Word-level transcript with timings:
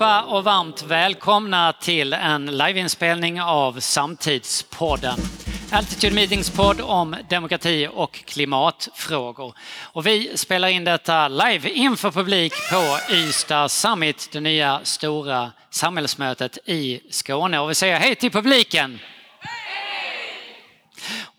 allihopa 0.00 0.22
och 0.22 0.44
varmt 0.44 0.82
välkomna 0.82 1.72
till 1.72 2.12
en 2.12 2.46
liveinspelning 2.46 3.42
av 3.42 3.80
Samtidspodden. 3.80 5.18
Altitude 5.72 6.14
Meetings 6.14 6.50
podd 6.50 6.80
om 6.80 7.16
demokrati 7.28 7.88
och 7.92 8.24
klimatfrågor. 8.24 9.54
Och 9.82 10.06
vi 10.06 10.36
spelar 10.36 10.68
in 10.68 10.84
detta 10.84 11.28
live 11.28 11.70
inför 11.70 12.10
publik 12.10 12.52
på 12.70 13.14
Ystad 13.14 13.68
Summit, 13.68 14.28
det 14.32 14.40
nya 14.40 14.80
stora 14.82 15.52
samhällsmötet 15.70 16.58
i 16.64 17.00
Skåne. 17.10 17.58
Och 17.58 17.70
vi 17.70 17.74
säger 17.74 17.98
hej 17.98 18.14
till 18.14 18.30
publiken! 18.30 18.98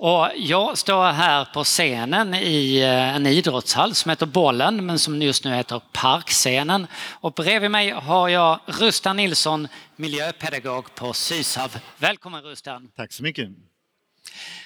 Och 0.02 0.30
jag 0.36 0.78
står 0.78 1.12
här 1.12 1.46
på 1.46 1.64
scenen 1.64 2.34
i 2.34 2.80
eh, 2.80 3.16
en 3.16 3.26
idrottshall 3.26 3.96
som 3.96 4.10
heter 4.10 4.26
Bollen 4.26 4.86
men 4.86 5.00
som 5.00 5.22
just 5.22 5.44
nu 5.44 5.56
heter 5.56 5.82
Parkscenen. 5.92 6.88
Och 7.12 7.34
bredvid 7.34 7.72
mig 7.72 7.90
har 7.92 8.30
jag 8.30 8.60
Rustan 8.66 9.18
Nilsson, 9.18 9.68
miljöpedagog 9.96 10.96
på 10.96 11.14
Sysav. 11.14 11.78
Välkommen 11.98 12.44
Rustan! 12.44 12.92
Tack 12.96 13.14
så 13.14 13.24
mycket! 13.24 13.50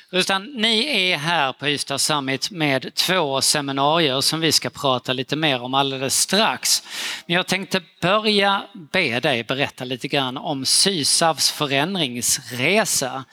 Rustan, 0.10 0.44
ni 0.44 0.86
är 1.12 1.18
här 1.18 1.54
på 1.54 1.68
Ystad 1.68 2.00
Summit 2.00 2.52
med 2.52 2.94
två 2.96 3.42
seminarier 3.42 4.22
som 4.22 4.40
vi 4.40 4.52
ska 4.52 4.70
prata 4.70 5.14
lite 5.14 5.36
mer 5.36 5.62
om 5.62 5.74
alldeles 5.74 6.20
strax. 6.20 6.84
Men 7.26 7.36
jag 7.36 7.48
tänkte 7.48 7.82
börja 8.02 8.64
be 8.92 9.20
dig 9.20 9.44
berätta 9.44 9.84
lite 9.84 10.08
grann 10.08 10.38
om 10.38 10.66
Sysavs 10.66 11.52
förändringsresa. 11.52 13.24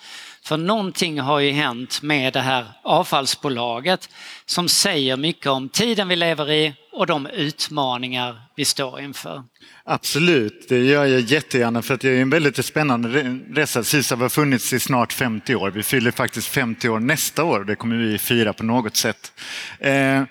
För 0.44 0.56
någonting 0.56 1.20
har 1.20 1.40
ju 1.40 1.50
hänt 1.50 2.02
med 2.02 2.32
det 2.32 2.40
här 2.40 2.66
avfallsbolaget 2.82 4.08
som 4.46 4.68
säger 4.68 5.16
mycket 5.16 5.46
om 5.46 5.68
tiden 5.68 6.08
vi 6.08 6.16
lever 6.16 6.50
i 6.50 6.74
och 6.92 7.06
de 7.06 7.26
utmaningar 7.26 8.42
vi 8.56 8.64
står 8.64 9.00
inför. 9.00 9.42
Absolut, 9.84 10.66
det 10.68 10.78
gör 10.78 11.04
jag 11.04 11.20
jättegärna 11.20 11.82
för 11.82 11.94
att 11.94 12.00
det 12.00 12.08
är 12.10 12.22
en 12.22 12.30
väldigt 12.30 12.64
spännande 12.64 13.38
resa. 13.52 13.84
Sysav 13.84 14.20
har 14.20 14.28
funnits 14.28 14.72
i 14.72 14.80
snart 14.80 15.12
50 15.12 15.54
år. 15.54 15.70
Vi 15.70 15.82
fyller 15.82 16.10
faktiskt 16.10 16.48
50 16.48 16.88
år 16.88 17.00
nästa 17.00 17.44
år 17.44 17.60
och 17.60 17.66
det 17.66 17.76
kommer 17.76 17.96
vi 17.96 18.18
fira 18.18 18.52
på 18.52 18.64
något 18.64 18.96
sätt. 18.96 19.32
Eh, 19.78 20.22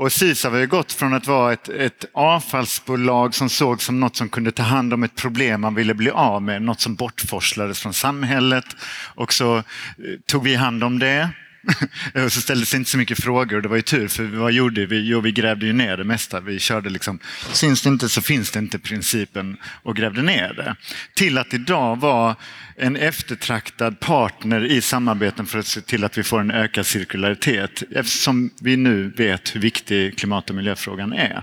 och 0.00 0.12
Sysav 0.12 0.52
har 0.52 0.60
ju 0.60 0.66
gått 0.66 0.92
från 0.92 1.14
att 1.14 1.26
vara 1.26 1.52
ett, 1.52 1.68
ett 1.68 2.04
avfallsbolag 2.12 3.34
som 3.34 3.48
såg 3.48 3.82
som 3.82 4.00
något 4.00 4.16
som 4.16 4.28
kunde 4.28 4.52
ta 4.52 4.62
hand 4.62 4.94
om 4.94 5.02
ett 5.02 5.14
problem 5.14 5.60
man 5.60 5.74
ville 5.74 5.94
bli 5.94 6.10
av 6.10 6.42
med, 6.42 6.62
något 6.62 6.80
som 6.80 6.94
bortforslades 6.94 7.80
från 7.80 7.92
samhället. 7.92 8.64
Och 9.14 9.32
så 9.32 9.56
eh, 9.56 9.62
tog 10.26 10.44
vi 10.44 10.54
hand 10.54 10.84
om 10.84 10.98
det 10.98 11.28
och 12.24 12.32
så 12.32 12.40
ställdes 12.40 12.70
det 12.70 12.76
inte 12.76 12.90
så 12.90 12.98
mycket 12.98 13.22
frågor 13.22 13.56
och 13.56 13.62
det 13.62 13.68
var 13.68 13.76
ju 13.76 13.82
tur 13.82 14.08
för 14.08 14.24
vad 14.24 14.52
gjorde 14.52 14.86
vi? 14.86 15.00
Jo, 15.00 15.20
vi 15.20 15.32
grävde 15.32 15.66
ju 15.66 15.72
ner 15.72 15.96
det 15.96 16.04
mesta. 16.04 16.40
Vi 16.40 16.58
körde 16.58 16.90
liksom, 16.90 17.18
syns 17.52 17.82
det 17.82 17.88
inte 17.88 18.08
så 18.08 18.20
finns 18.20 18.50
det 18.50 18.58
inte 18.58 18.78
principen 18.78 19.56
och 19.82 19.96
grävde 19.96 20.22
ner 20.22 20.54
det. 20.54 20.76
Till 21.14 21.38
att 21.38 21.54
idag 21.54 22.00
vara 22.00 22.36
en 22.76 22.96
eftertraktad 22.96 24.00
partner 24.00 24.64
i 24.64 24.80
samarbeten 24.80 25.46
för 25.46 25.58
att 25.58 25.66
se 25.66 25.80
till 25.80 26.04
att 26.04 26.18
vi 26.18 26.22
får 26.22 26.40
en 26.40 26.50
ökad 26.50 26.86
cirkularitet 26.86 27.82
eftersom 27.90 28.50
vi 28.60 28.76
nu 28.76 29.12
vet 29.16 29.54
hur 29.54 29.60
viktig 29.60 30.18
klimat 30.18 30.50
och 30.50 30.56
miljöfrågan 30.56 31.12
är. 31.12 31.42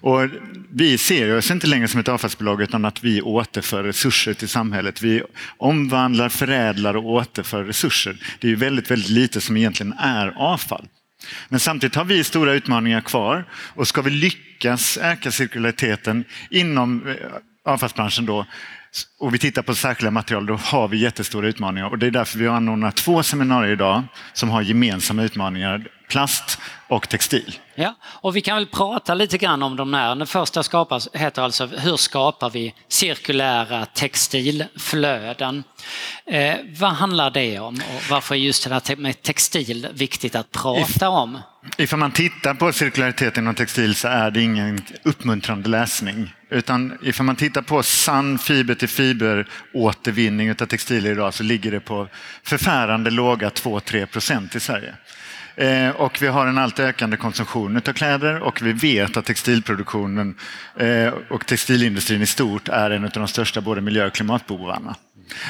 Och 0.00 0.28
vi 0.70 0.98
ser 0.98 1.36
oss 1.36 1.50
inte 1.50 1.66
längre 1.66 1.88
som 1.88 2.00
ett 2.00 2.08
avfallsbolag 2.08 2.62
utan 2.62 2.84
att 2.84 3.04
vi 3.04 3.22
återför 3.22 3.84
resurser 3.84 4.34
till 4.34 4.48
samhället. 4.48 5.02
Vi 5.02 5.22
omvandlar, 5.56 6.28
förädlar 6.28 6.96
och 6.96 7.04
återför 7.04 7.64
resurser. 7.64 8.16
Det 8.38 8.46
är 8.46 8.50
ju 8.50 8.56
väldigt, 8.56 8.90
väldigt 8.90 9.10
lite 9.10 9.40
som 9.48 9.56
egentligen 9.56 9.92
är 9.92 10.28
avfall. 10.36 10.88
Men 11.48 11.60
samtidigt 11.60 11.96
har 11.96 12.04
vi 12.04 12.24
stora 12.24 12.52
utmaningar 12.52 13.00
kvar 13.00 13.44
och 13.52 13.88
ska 13.88 14.02
vi 14.02 14.10
lyckas 14.10 14.98
öka 14.98 15.30
cirkulariteten 15.30 16.24
inom 16.50 17.06
eh, 17.06 17.14
avfallsbranschen 17.64 18.26
då 18.26 18.46
och 19.18 19.34
vi 19.34 19.38
tittar 19.38 19.62
på 19.62 19.74
särskilda 19.74 20.10
material, 20.10 20.46
då 20.46 20.54
har 20.54 20.88
vi 20.88 20.96
jättestora 20.96 21.48
utmaningar. 21.48 21.88
Och 21.88 21.98
det 21.98 22.06
är 22.06 22.10
därför 22.10 22.38
vi 22.38 22.46
har 22.46 22.56
anordnat 22.56 22.96
två 22.96 23.22
seminarier 23.22 23.72
idag 23.72 24.02
som 24.32 24.48
har 24.48 24.62
gemensamma 24.62 25.22
utmaningar, 25.22 25.88
plast 26.08 26.58
och 26.88 27.08
textil. 27.08 27.58
Ja, 27.74 27.94
och 28.02 28.36
vi 28.36 28.40
kan 28.40 28.56
väl 28.56 28.66
prata 28.66 29.14
lite 29.14 29.38
grann 29.38 29.62
om 29.62 29.76
de 29.76 29.94
här. 29.94 30.14
Den 30.14 30.26
första 30.26 30.62
skapas, 30.62 31.08
heter 31.12 31.42
alltså 31.42 31.66
Hur 31.66 31.96
skapar 31.96 32.50
vi 32.50 32.74
cirkulära 32.88 33.86
textilflöden? 33.86 35.64
Eh, 36.26 36.54
vad 36.78 36.90
handlar 36.90 37.30
det 37.30 37.58
om 37.58 37.74
och 37.74 38.10
varför 38.10 38.34
är 38.34 38.38
just 38.38 38.68
det 38.68 38.88
här 38.88 38.96
med 38.96 39.22
textil 39.22 39.88
viktigt 39.92 40.34
att 40.34 40.50
prata 40.50 41.08
om? 41.08 41.38
Ifall 41.76 41.98
man 41.98 42.12
tittar 42.12 42.54
på 42.54 42.72
cirkularitet 42.72 43.36
inom 43.36 43.54
textil 43.54 43.94
så 43.94 44.08
är 44.08 44.30
det 44.30 44.42
ingen 44.42 44.84
uppmuntrande 45.02 45.68
läsning. 45.68 46.34
Utan 46.50 46.98
ifall 47.02 47.26
man 47.26 47.36
tittar 47.36 47.62
på 47.62 47.82
sann 47.82 48.38
fiber 48.38 48.74
till 48.74 48.88
fiber 48.88 49.48
återvinning 49.74 50.50
av 50.50 50.54
textilier 50.54 51.12
idag 51.12 51.34
så 51.34 51.42
ligger 51.42 51.70
det 51.70 51.80
på 51.80 52.08
förfärande 52.42 53.10
låga 53.10 53.48
2-3 53.48 54.06
procent 54.06 54.54
i 54.54 54.60
Sverige. 54.60 54.94
Eh, 55.58 55.90
och 55.90 56.22
vi 56.22 56.26
har 56.26 56.46
en 56.46 56.58
allt 56.58 56.80
ökande 56.80 57.16
konsumtion 57.16 57.76
av 57.76 57.92
kläder 57.92 58.40
och 58.40 58.62
vi 58.62 58.72
vet 58.72 59.16
att 59.16 59.24
textilproduktionen 59.24 60.34
eh, 60.76 61.12
och 61.28 61.46
textilindustrin 61.46 62.22
i 62.22 62.26
stort 62.26 62.68
är 62.68 62.90
en 62.90 63.04
av 63.04 63.10
de 63.10 63.28
största 63.28 63.60
både 63.60 63.80
miljö 63.80 64.06
och 64.06 64.14
klimatbovarna. 64.14 64.96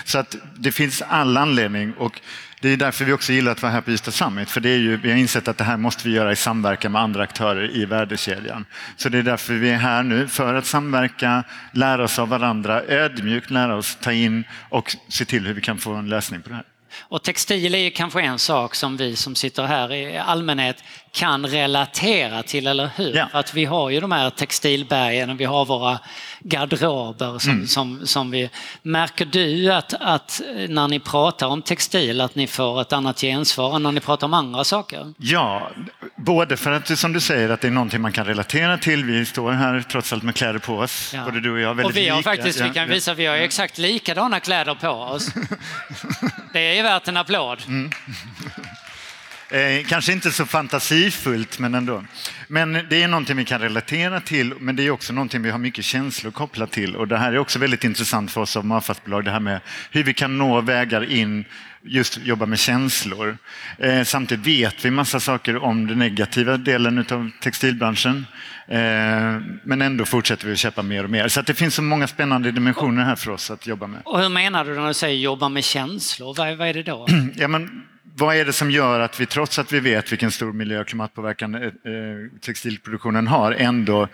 Så 0.04 0.18
att 0.18 0.36
det 0.56 0.72
finns 0.72 1.02
all 1.02 1.36
anledning 1.36 1.92
och 1.92 2.20
det 2.60 2.68
är 2.68 2.76
därför 2.76 3.04
vi 3.04 3.12
också 3.12 3.32
gillar 3.32 3.52
att 3.52 3.62
vara 3.62 3.72
här 3.72 3.80
på 3.80 3.90
Ystad 3.90 4.10
Summit, 4.10 4.50
för 4.50 4.60
det 4.60 4.70
är 4.70 4.76
ju, 4.76 4.96
vi 4.96 5.10
har 5.10 5.18
insett 5.18 5.48
att 5.48 5.58
det 5.58 5.64
här 5.64 5.76
måste 5.76 6.08
vi 6.08 6.14
göra 6.14 6.32
i 6.32 6.36
samverkan 6.36 6.92
med 6.92 7.02
andra 7.02 7.22
aktörer 7.22 7.76
i 7.76 7.84
värdekedjan. 7.84 8.64
Så 8.96 9.08
det 9.08 9.18
är 9.18 9.22
därför 9.22 9.54
vi 9.54 9.70
är 9.70 9.76
här 9.76 10.02
nu, 10.02 10.28
för 10.28 10.54
att 10.54 10.66
samverka, 10.66 11.44
lära 11.72 12.04
oss 12.04 12.18
av 12.18 12.28
varandra, 12.28 12.82
ödmjukt 12.82 13.50
lära 13.50 13.76
oss 13.76 13.98
ta 14.00 14.12
in 14.12 14.44
och 14.68 14.96
se 15.08 15.24
till 15.24 15.46
hur 15.46 15.54
vi 15.54 15.60
kan 15.60 15.78
få 15.78 15.94
en 15.94 16.08
lösning 16.08 16.42
på 16.42 16.48
det 16.48 16.54
här. 16.54 16.64
Och 17.00 17.22
textil 17.22 17.74
är 17.74 17.90
kanske 17.90 18.20
en 18.20 18.38
sak 18.38 18.74
som 18.74 18.96
vi 18.96 19.16
som 19.16 19.34
sitter 19.34 19.62
här 19.62 19.92
i 19.92 20.18
allmänhet 20.18 20.84
kan 21.12 21.46
relatera 21.46 22.42
till, 22.42 22.66
eller 22.66 22.90
hur? 22.96 23.16
Ja. 23.16 23.28
För 23.32 23.38
att 23.38 23.54
vi 23.54 23.64
har 23.64 23.90
ju 23.90 24.00
de 24.00 24.12
här 24.12 24.30
textilbergen 24.30 25.30
och 25.30 25.40
vi 25.40 25.44
har 25.44 25.64
våra 25.64 25.98
garderober 26.40 27.38
som, 27.38 27.52
mm. 27.52 27.66
som, 27.66 28.06
som 28.06 28.30
vi... 28.30 28.50
Märker 28.82 29.24
du 29.24 29.72
att, 29.72 29.94
att 30.00 30.40
när 30.68 30.88
ni 30.88 31.00
pratar 31.00 31.46
om 31.46 31.62
textil 31.62 32.20
att 32.20 32.34
ni 32.34 32.46
får 32.46 32.80
ett 32.80 32.92
annat 32.92 33.20
gensvar 33.20 33.76
än 33.76 33.82
när 33.82 33.92
ni 33.92 34.00
pratar 34.00 34.26
om 34.26 34.34
andra 34.34 34.64
saker? 34.64 35.12
Ja, 35.16 35.70
både 36.16 36.56
för 36.56 36.72
att 36.72 36.98
som 36.98 37.12
du 37.12 37.20
säger 37.20 37.48
att 37.48 37.60
det 37.60 37.68
är 37.68 37.72
någonting 37.72 38.00
man 38.00 38.12
kan 38.12 38.24
relatera 38.24 38.78
till. 38.78 39.04
Vi 39.04 39.24
står 39.24 39.52
här 39.52 39.84
trots 39.90 40.12
allt 40.12 40.22
med 40.22 40.34
kläder 40.34 40.58
på 40.58 40.78
oss, 40.78 41.12
ja. 41.14 41.24
både 41.24 41.40
du 41.40 41.52
och 41.52 41.60
jag. 41.60 41.74
Väldigt 41.74 41.86
och 41.86 41.96
vi 41.96 42.08
har 42.08 42.16
lika. 42.16 42.30
faktiskt, 42.30 42.60
vi 42.60 42.70
kan 42.70 42.88
visa, 42.88 43.14
vi 43.14 43.26
har 43.26 43.36
exakt 43.36 43.78
likadana 43.78 44.40
kläder 44.40 44.74
på 44.74 44.88
oss. 44.88 45.28
det 46.52 46.78
är 46.78 46.82
värt 46.82 47.08
en 47.08 47.16
applåd. 47.16 47.62
Mm. 47.68 47.90
Eh, 49.50 49.84
kanske 49.86 50.12
inte 50.12 50.30
så 50.30 50.46
fantasifullt, 50.46 51.58
men 51.58 51.74
ändå. 51.74 52.04
Men 52.48 52.72
det 52.90 53.02
är 53.02 53.08
någonting 53.08 53.36
vi 53.36 53.44
kan 53.44 53.60
relatera 53.60 54.20
till, 54.20 54.54
men 54.60 54.76
det 54.76 54.86
är 54.86 54.90
också 54.90 55.12
någonting 55.12 55.42
vi 55.42 55.50
har 55.50 55.58
mycket 55.58 55.84
känslor 55.84 56.30
kopplat 56.30 56.70
till. 56.72 56.96
Och 56.96 57.08
det 57.08 57.18
här 57.18 57.32
är 57.32 57.38
också 57.38 57.58
väldigt 57.58 57.84
intressant 57.84 58.30
för 58.30 58.40
oss 58.40 58.50
som 58.50 58.72
avfallsbolag, 58.72 59.24
det 59.24 59.30
här 59.30 59.40
med 59.40 59.60
hur 59.90 60.04
vi 60.04 60.14
kan 60.14 60.38
nå 60.38 60.60
vägar 60.60 61.12
in 61.12 61.44
just 61.82 62.18
jobba 62.18 62.46
med 62.46 62.58
känslor. 62.58 63.38
Eh, 63.78 64.02
samtidigt 64.02 64.46
vet 64.46 64.84
vi 64.84 64.90
massa 64.90 65.20
saker 65.20 65.56
om 65.64 65.86
den 65.86 65.98
negativa 65.98 66.56
delen 66.56 66.98
av 67.10 67.30
textilbranschen. 67.40 68.26
Eh, 68.68 68.78
men 69.64 69.82
ändå 69.82 70.04
fortsätter 70.04 70.46
vi 70.46 70.52
att 70.52 70.58
köpa 70.58 70.82
mer 70.82 71.04
och 71.04 71.10
mer. 71.10 71.28
Så 71.28 71.42
det 71.42 71.54
finns 71.54 71.74
så 71.74 71.82
många 71.82 72.06
spännande 72.06 72.50
dimensioner 72.50 73.04
här 73.04 73.16
för 73.16 73.30
oss 73.30 73.50
att 73.50 73.66
jobba 73.66 73.86
med. 73.86 74.00
Och 74.04 74.20
hur 74.20 74.28
menar 74.28 74.64
du 74.64 74.74
när 74.74 74.88
du 74.88 74.94
säger 74.94 75.18
jobba 75.18 75.48
med 75.48 75.64
känslor? 75.64 76.34
Vad, 76.34 76.56
vad 76.56 76.68
är 76.68 76.74
det 76.74 76.82
då? 76.82 77.06
ja, 77.34 77.48
men 77.48 77.84
vad 78.18 78.36
är 78.36 78.44
det 78.44 78.52
som 78.52 78.70
gör 78.70 79.00
att 79.00 79.20
vi 79.20 79.26
trots 79.26 79.58
att 79.58 79.72
vi 79.72 79.80
vet 79.80 80.12
vilken 80.12 80.30
stor 80.30 80.52
miljö 80.52 80.80
och 80.80 80.86
klimatpåverkan 80.86 81.54
eh, 81.54 81.62
eh, 81.62 81.70
textilproduktionen 82.40 83.26
har 83.26 83.52
ändå 83.52 84.08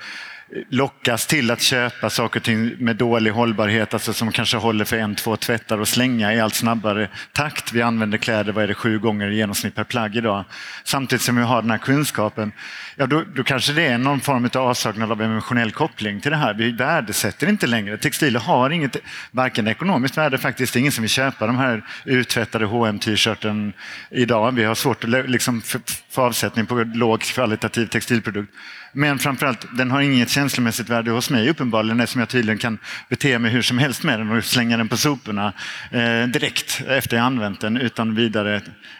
lockas 0.70 1.26
till 1.26 1.50
att 1.50 1.60
köpa 1.60 2.10
saker 2.10 2.40
och 2.40 2.44
ting 2.44 2.76
med 2.78 2.96
dålig 2.96 3.30
hållbarhet, 3.30 3.94
alltså 3.94 4.12
som 4.12 4.32
kanske 4.32 4.56
håller 4.56 4.84
för 4.84 4.96
en, 4.96 5.14
två 5.14 5.36
tvättar 5.36 5.78
och 5.78 5.88
slänga 5.88 6.34
i 6.34 6.40
allt 6.40 6.54
snabbare 6.54 7.08
takt. 7.32 7.72
Vi 7.72 7.82
använder 7.82 8.18
kläder, 8.18 8.52
vad 8.52 8.64
är 8.64 8.68
det, 8.68 8.74
sju 8.74 8.98
gånger 8.98 9.30
i 9.30 9.36
genomsnitt 9.36 9.74
per 9.74 9.84
plagg 9.84 10.16
idag. 10.16 10.44
Samtidigt 10.84 11.22
som 11.22 11.36
vi 11.36 11.42
har 11.42 11.62
den 11.62 11.70
här 11.70 11.78
kunskapen, 11.78 12.52
ja 12.96 13.06
då, 13.06 13.22
då 13.34 13.44
kanske 13.44 13.72
det 13.72 13.86
är 13.86 13.98
någon 13.98 14.20
form 14.20 14.48
av 14.54 14.62
avsaknad 14.62 15.12
av 15.12 15.22
emotionell 15.22 15.72
koppling 15.72 16.20
till 16.20 16.30
det 16.30 16.36
här. 16.36 16.54
Vi 16.54 16.72
värdesätter 16.72 17.48
inte 17.48 17.66
längre. 17.66 17.98
Textiler 17.98 18.40
har 18.40 18.70
inget, 18.70 18.96
varken 19.30 19.68
ekonomiskt 19.68 20.16
värde 20.16 20.38
faktiskt, 20.38 20.72
det 20.72 20.76
är 20.76 20.80
ingen 20.80 20.92
som 20.92 21.02
vill 21.02 21.10
köpa 21.10 21.46
de 21.46 21.56
här 21.56 21.84
uttvättade 22.04 22.66
hm 22.66 22.98
t-shirten 22.98 23.72
idag. 24.10 24.52
Vi 24.52 24.64
har 24.64 24.74
svårt 24.74 25.04
att 25.04 25.30
liksom 25.30 25.62
få 26.10 26.22
avsättning 26.22 26.66
på 26.66 26.74
lågkvalitativ 26.94 27.86
textilprodukt. 27.86 28.52
Men 28.94 29.18
framförallt, 29.18 29.66
den 29.76 29.90
har 29.90 30.00
inget 30.00 30.30
känslomässigt 30.30 30.88
värde 30.88 31.10
hos 31.10 31.30
mig 31.30 31.50
uppenbarligen 31.50 32.00
eftersom 32.00 32.20
jag 32.20 32.28
tydligen 32.28 32.58
kan 32.58 32.78
bete 33.08 33.38
mig 33.38 33.50
hur 33.50 33.62
som 33.62 33.78
helst 33.78 34.02
med 34.02 34.20
den 34.20 34.30
och 34.30 34.44
slänga 34.44 34.76
den 34.76 34.88
på 34.88 34.96
soporna 34.96 35.52
eh, 35.90 36.26
direkt 36.26 36.82
efter 36.88 37.16
jag 37.16 37.26
använt 37.26 37.60
den 37.60 37.76
utan 37.76 38.14
vidare. 38.14 38.56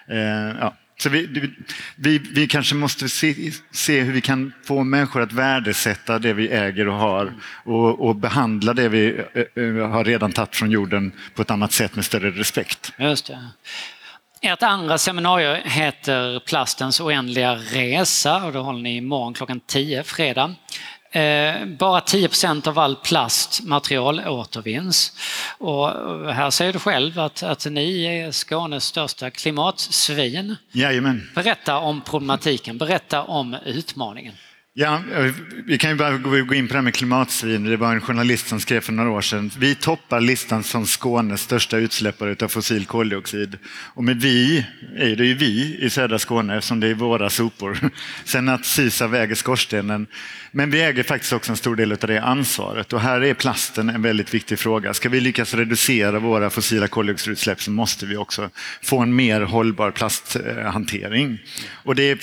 Eh, 0.08 0.56
ja. 0.61 0.75
Så 0.96 1.08
vi, 1.08 1.50
vi, 1.96 2.19
vi 2.19 2.46
kanske 2.46 2.75
måste 2.75 3.08
se, 3.08 3.52
se, 3.70 4.00
hur 4.00 4.12
vi 4.12 4.20
kan 4.20 4.52
få 4.64 4.85
människor 4.85 5.23
att 5.23 5.32
värdesätta 5.32 6.19
det 6.19 6.32
vi 6.32 6.49
äger 6.49 6.88
och 6.88 6.94
har 6.94 7.32
och, 7.64 8.08
och 8.08 8.17
behandla 8.17 8.75
det 8.75 8.88
vi 8.88 9.20
äh, 9.55 9.88
har 9.88 10.05
redan 10.05 10.32
tagit 10.32 10.56
från 10.56 10.70
jorden 10.70 11.12
på 11.35 11.43
ett 11.43 11.50
annat 11.50 11.73
sätt 11.73 11.96
med 11.96 12.05
större 12.05 12.31
respekt. 12.31 12.93
Just 12.99 13.26
det. 13.26 13.38
Ert 14.46 14.62
andra 14.62 14.99
seminarium 14.99 15.58
heter 15.64 16.41
Plastens 16.41 17.00
oändliga 17.00 17.55
resa 17.55 18.44
och 18.44 18.52
det 18.52 18.58
håller 18.58 18.82
ni 18.82 18.96
imorgon 18.96 19.35
klockan 19.35 19.61
10, 19.61 20.02
fredag. 20.02 20.55
Eh, 21.11 21.67
bara 21.67 22.00
10% 22.00 22.69
av 22.69 22.79
all 22.79 22.96
plastmaterial 22.96 24.20
återvinns. 24.29 25.12
Och 25.58 25.88
här 26.35 26.50
säger 26.50 26.73
du 26.73 26.79
själv 26.79 27.20
att, 27.20 27.43
att 27.43 27.67
ni 27.67 28.05
är 28.05 28.32
Skånes 28.32 28.85
största 28.85 29.31
klimatsvin. 29.31 30.56
Jajamän. 30.73 31.31
Berätta 31.35 31.79
om 31.79 32.00
problematiken, 32.00 32.79
berätta 32.79 33.23
om 33.23 33.56
utmaningen. 33.64 34.35
Ja, 34.76 35.02
vi 35.66 35.78
kan 35.78 35.90
ju 35.90 35.96
bara 35.96 36.18
gå 36.18 36.54
in 36.54 36.68
på 36.68 36.72
det 36.72 36.78
här 36.78 36.82
med 36.82 36.94
klimatsvin. 36.94 37.64
Det 37.64 37.76
var 37.76 37.92
en 37.92 38.00
journalist 38.00 38.48
som 38.48 38.60
skrev 38.60 38.80
för 38.80 38.92
några 38.92 39.10
år 39.10 39.20
sedan. 39.20 39.50
Vi 39.58 39.74
toppar 39.74 40.20
listan 40.20 40.62
som 40.62 40.86
Skånes 40.86 41.40
största 41.40 41.76
utsläppare 41.76 42.36
av 42.44 42.48
fossil 42.48 42.86
koldioxid. 42.86 43.58
Och 43.66 44.04
med 44.04 44.20
vi 44.20 44.66
är 44.96 45.16
det 45.16 45.26
ju 45.26 45.34
vi 45.34 45.78
i 45.80 45.90
södra 45.90 46.18
Skåne 46.18 46.56
eftersom 46.56 46.80
det 46.80 46.88
är 46.88 46.94
våra 46.94 47.30
sopor. 47.30 47.78
Sen 48.24 48.48
att 48.48 48.66
Sysa 48.66 49.06
väger 49.06 49.34
skorstenen. 49.34 50.06
Men 50.50 50.70
vi 50.70 50.82
äger 50.82 51.02
faktiskt 51.02 51.32
också 51.32 51.52
en 51.52 51.56
stor 51.56 51.76
del 51.76 51.92
av 51.92 51.98
det 51.98 52.22
ansvaret. 52.22 52.92
Och 52.92 53.00
här 53.00 53.20
är 53.24 53.34
plasten 53.34 53.88
en 53.88 54.02
väldigt 54.02 54.34
viktig 54.34 54.58
fråga. 54.58 54.94
Ska 54.94 55.08
vi 55.08 55.20
lyckas 55.20 55.54
reducera 55.54 56.18
våra 56.18 56.50
fossila 56.50 56.88
koldioxidutsläpp 56.88 57.62
så 57.62 57.70
måste 57.70 58.06
vi 58.06 58.16
också 58.16 58.50
få 58.82 58.98
en 58.98 59.16
mer 59.16 59.40
hållbar 59.40 59.90
plasthantering. 59.90 61.38
Och 61.84 61.94
det 61.94 62.10
är 62.10 62.18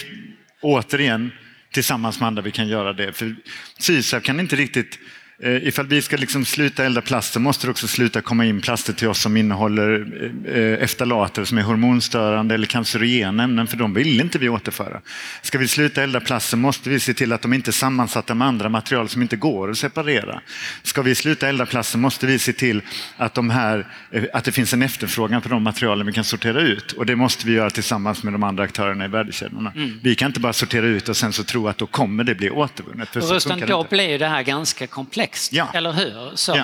återigen 0.62 1.32
tillsammans 1.72 2.20
med 2.20 2.28
andra 2.28 2.42
vi 2.42 2.52
kan 2.52 2.68
göra 2.68 2.94
det. 2.94 3.14
För 3.14 3.36
Sysav 3.78 4.20
kan 4.20 4.40
inte 4.40 4.56
riktigt 4.56 5.00
Eh, 5.44 5.68
ifall 5.68 5.88
vi 5.88 6.02
ska 6.02 6.18
liksom 6.18 6.46
sluta 6.46 6.86
elda 6.86 7.02
plast 7.02 7.34
så 7.34 7.40
måste 7.40 7.68
det 7.68 7.72
också 7.72 7.88
sluta 7.88 8.22
komma 8.22 8.46
in 8.46 8.62
plaster 8.62 8.94
till 8.94 9.08
oss 9.08 9.22
som 9.22 9.38
innehåller 9.38 10.08
eh, 10.46 10.84
eftalater 10.84 11.44
som 11.44 11.58
är 11.58 11.62
hormonstörande 11.62 12.56
eller 12.56 12.68
cancerogena 12.68 13.44
ämnen, 13.44 13.68
för 13.68 13.78
de 13.78 13.94
vill 13.94 14.22
inte 14.22 14.38
vi 14.38 14.50
återföra. 14.50 15.02
Ska 15.42 15.58
vi 15.58 15.68
sluta 15.68 16.04
elda 16.04 16.20
plast 16.20 16.50
så 16.50 16.58
måste 16.58 16.90
vi 16.90 17.00
se 17.00 17.14
till 17.14 17.34
att 17.34 17.42
de 17.42 17.54
inte 17.54 17.70
är 17.70 17.72
sammansatta 17.72 18.36
med 18.36 18.48
andra 18.48 18.70
material 18.70 19.10
som 19.10 19.22
inte 19.22 19.36
går 19.36 19.72
att 19.72 19.78
separera. 19.78 20.42
Ska 20.84 21.02
vi 21.02 21.16
sluta 21.16 21.48
elda 21.48 21.66
plast 21.66 21.92
så 21.92 21.98
måste 21.98 22.26
vi 22.26 22.40
se 22.40 22.54
till 22.54 22.82
att, 23.18 23.34
de 23.34 23.50
här, 23.50 23.88
eh, 24.12 24.24
att 24.34 24.44
det 24.44 24.52
finns 24.52 24.74
en 24.74 24.82
efterfrågan 24.82 25.42
på 25.42 25.50
de 25.50 25.64
materialen 25.64 26.08
vi 26.08 26.14
kan 26.14 26.24
sortera 26.24 26.62
ut. 26.62 26.92
Och 26.92 27.06
det 27.06 27.16
måste 27.16 27.48
vi 27.48 27.54
göra 27.54 27.70
tillsammans 27.70 28.24
med 28.24 28.34
de 28.34 28.44
andra 28.44 28.64
aktörerna 28.64 29.06
i 29.06 29.08
värdekedjorna. 29.08 29.72
Mm. 29.76 30.00
Vi 30.04 30.16
kan 30.16 30.28
inte 30.28 30.40
bara 30.40 30.54
sortera 30.54 30.86
ut 30.86 31.10
och 31.10 31.18
sen 31.18 31.34
så 31.34 31.44
tro 31.44 31.68
att 31.68 31.78
då 31.78 31.86
kommer 31.86 32.24
det 32.24 32.36
bli 32.36 32.50
återvunnet. 32.50 33.10
För 33.10 33.22
Rustan, 33.22 33.60
då 33.68 33.88
blir 33.90 34.20
det 34.20 34.28
här 34.28 34.44
ganska 34.44 34.88
komplext 34.88 35.31
komplext, 35.32 35.54
ja. 35.54 35.70
eller 35.74 35.94
hur? 35.94 36.36
Så 36.36 36.52
ja. 36.56 36.64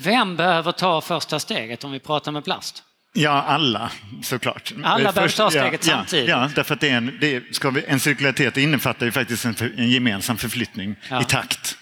Vem 0.00 0.36
behöver 0.36 0.72
ta 0.72 1.00
första 1.00 1.38
steget 1.38 1.84
om 1.84 1.92
vi 1.92 2.00
pratar 2.00 2.32
med 2.32 2.44
plast? 2.44 2.82
Ja, 3.14 3.42
alla 3.42 3.90
såklart. 4.22 4.72
Alla 4.84 5.12
behöver 5.12 5.36
ta 5.36 5.50
steget 5.50 5.86
ja, 5.86 5.92
samtidigt? 5.92 6.28
Ja, 6.28 6.50
därför 6.54 6.74
att 6.74 6.80
det 6.80 6.88
är 6.88 6.96
en, 6.96 7.18
det 7.20 7.54
ska 7.54 7.70
vi, 7.70 7.84
en 7.86 8.00
cirkularitet 8.00 8.56
innefattar 8.56 9.06
ju 9.06 9.12
faktiskt 9.12 9.44
en, 9.44 9.54
en 9.76 9.90
gemensam 9.90 10.36
förflyttning 10.36 10.96
i 11.22 11.24
takt. 11.24 11.76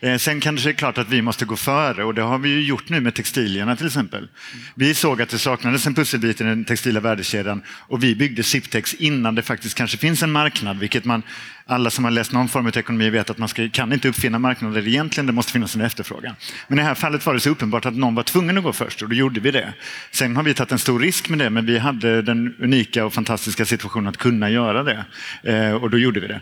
Eh, 0.00 0.16
sen 0.18 0.40
kanske 0.40 0.68
det 0.68 0.72
är 0.72 0.74
klart 0.74 0.98
att 0.98 1.08
vi 1.08 1.22
måste 1.22 1.44
gå 1.44 1.56
före 1.56 2.04
och 2.04 2.14
det 2.14 2.22
har 2.22 2.38
vi 2.38 2.48
ju 2.48 2.62
gjort 2.62 2.88
nu 2.88 3.00
med 3.00 3.14
textilierna 3.14 3.76
till 3.76 3.86
exempel. 3.86 4.28
Vi 4.74 4.94
såg 4.94 5.22
att 5.22 5.28
det 5.28 5.38
saknades 5.38 5.86
en 5.86 5.94
pusselbit 5.94 6.40
i 6.40 6.44
den 6.44 6.64
textila 6.64 7.00
värdekedjan 7.00 7.62
och 7.88 8.04
vi 8.04 8.14
byggde 8.14 8.42
Siptex 8.42 8.94
innan 8.94 9.34
det 9.34 9.42
faktiskt 9.42 9.74
kanske 9.74 9.96
finns 9.96 10.22
en 10.22 10.32
marknad, 10.32 10.78
vilket 10.78 11.04
man 11.04 11.22
alla 11.68 11.90
som 11.90 12.04
har 12.04 12.10
läst 12.10 12.32
någon 12.32 12.48
form 12.48 12.66
av 12.66 12.78
ekonomi 12.78 13.10
vet 13.10 13.30
att 13.30 13.38
man 13.38 13.48
ska, 13.48 13.68
kan 13.68 13.92
inte 13.92 14.08
uppfinna 14.08 14.38
marknader 14.38 14.88
egentligen, 14.88 15.26
det 15.26 15.32
måste 15.32 15.52
finnas 15.52 15.74
en 15.74 15.80
efterfrågan. 15.80 16.34
Men 16.68 16.78
i 16.78 16.82
det 16.82 16.88
här 16.88 16.94
fallet 16.94 17.26
var 17.26 17.34
det 17.34 17.40
så 17.40 17.50
uppenbart 17.50 17.86
att 17.86 17.94
någon 17.94 18.14
var 18.14 18.22
tvungen 18.22 18.58
att 18.58 18.64
gå 18.64 18.72
först 18.72 19.02
och 19.02 19.08
då 19.08 19.14
gjorde 19.14 19.40
vi 19.40 19.50
det. 19.50 19.74
Sen 20.10 20.36
har 20.36 20.42
vi 20.42 20.54
tagit 20.54 20.72
en 20.72 20.78
stor 20.78 21.00
risk 21.00 21.28
med 21.28 21.38
det, 21.38 21.50
men 21.50 21.66
vi 21.66 21.78
hade 21.78 22.22
den 22.22 22.56
unika 22.60 23.04
och 23.04 23.14
fantastiska 23.14 23.64
situationen 23.64 24.06
att 24.06 24.16
kunna 24.16 24.50
göra 24.50 24.82
det. 24.82 25.04
Eh, 25.42 25.72
och 25.72 25.90
då 25.90 25.98
gjorde 25.98 26.20
vi 26.20 26.26
det. 26.26 26.40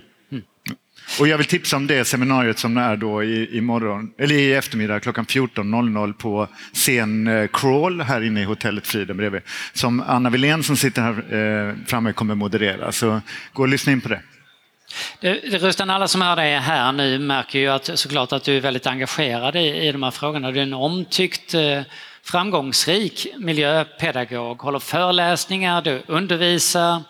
Och 1.21 1.29
jag 1.29 1.39
vill 1.39 1.47
tipsa 1.47 1.77
om 1.77 1.87
det 1.87 2.05
seminariet 2.05 2.59
som 2.59 2.77
är 2.77 2.97
då 2.97 3.25
i, 3.25 3.57
i, 3.57 3.61
morgon, 3.61 4.11
eller 4.19 4.35
i 4.35 4.53
eftermiddag 4.53 5.01
klockan 5.01 5.27
14.00 5.27 6.13
på 6.13 6.49
scen 6.73 7.27
eh, 7.27 7.47
Crawl 7.53 8.01
här 8.01 8.21
inne 8.23 8.41
i 8.41 8.45
hotellet 8.45 8.87
Friden 8.87 9.17
bredvid. 9.17 9.41
Som 9.73 10.01
Anna 10.07 10.31
Wilén 10.31 10.63
som 10.63 10.77
sitter 10.77 11.03
här 11.03 11.35
eh, 11.69 11.75
framme 11.87 12.13
kommer 12.13 12.35
moderera. 12.35 12.93
Så 12.93 13.21
gå 13.53 13.63
och 13.63 13.69
lyssna 13.69 13.93
in 13.93 14.01
på 14.01 14.09
det. 14.09 14.21
Rustan, 15.43 15.91
alla 15.91 16.09
som 16.09 16.21
hör 16.21 16.37
dig 16.37 16.59
här 16.59 16.93
nu 16.93 17.19
märker 17.19 17.59
ju 17.59 17.69
att, 17.69 17.91
såklart 17.99 18.33
att 18.33 18.45
du 18.45 18.57
är 18.57 18.61
väldigt 18.61 18.87
engagerad 18.87 19.57
i, 19.57 19.89
i 19.89 19.93
de 19.93 20.03
här 20.03 20.11
frågorna. 20.11 20.51
Du 20.51 20.59
är 20.59 20.63
en 20.63 20.75
omtyckt, 20.75 21.55
eh, 21.55 21.81
framgångsrik 22.23 23.27
miljöpedagog, 23.39 24.63
håller 24.63 24.79
föreläsningar, 24.79 25.83
du 25.83 26.03
undervisar, 26.07 27.03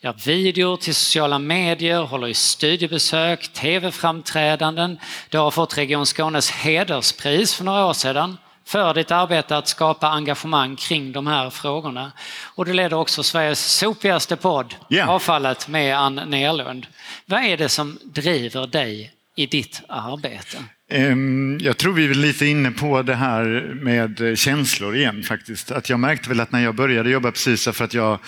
gör 0.00 0.14
videor 0.26 0.76
till 0.76 0.94
sociala 0.94 1.38
medier, 1.38 2.00
håller 2.02 2.28
i 2.28 2.34
studiebesök, 2.34 3.48
tv-framträdanden. 3.48 4.98
Du 5.28 5.38
har 5.38 5.50
fått 5.50 5.78
Region 5.78 6.06
Skånes 6.06 6.50
hederspris 6.50 7.54
för 7.54 7.64
några 7.64 7.86
år 7.86 7.92
sedan 7.92 8.36
för 8.70 8.94
ditt 8.94 9.10
arbete 9.10 9.56
att 9.56 9.68
skapa 9.68 10.08
engagemang 10.08 10.76
kring 10.76 11.12
de 11.12 11.26
här 11.26 11.50
frågorna. 11.50 12.12
Och 12.54 12.64
du 12.64 12.72
leder 12.72 12.96
också 12.96 13.22
Sveriges 13.22 13.60
sopigaste 13.60 14.36
podd, 14.36 14.74
yeah. 14.90 15.10
Avfallet 15.10 15.68
med 15.68 15.98
Ann 15.98 16.14
Nerlund. 16.14 16.86
Vad 17.26 17.44
är 17.44 17.56
det 17.56 17.68
som 17.68 17.98
driver 18.02 18.66
dig 18.66 19.12
i 19.36 19.46
ditt 19.46 19.82
arbete? 19.88 20.56
Ehm, 20.90 21.58
jag 21.62 21.76
tror 21.76 21.92
vi 21.92 22.04
är 22.04 22.14
lite 22.14 22.46
inne 22.46 22.70
på 22.70 23.02
det 23.02 23.14
här 23.14 23.44
med 23.74 24.38
känslor 24.38 24.96
igen 24.96 25.22
faktiskt. 25.22 25.70
Att 25.70 25.90
jag 25.90 26.00
märkte 26.00 26.28
väl 26.28 26.40
att 26.40 26.52
när 26.52 26.60
jag 26.60 26.74
började 26.74 27.10
jobba 27.10 27.32
SYSA 27.32 27.72
för 27.72 27.84
att 27.84 27.94
jag 27.94 28.18